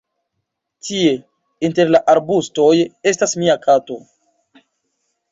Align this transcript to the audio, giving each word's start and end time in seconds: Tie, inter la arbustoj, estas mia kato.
Tie, 0.85 1.09
inter 1.67 1.91
la 1.95 2.01
arbustoj, 2.13 2.69
estas 3.11 3.35
mia 3.43 3.57
kato. 3.67 3.99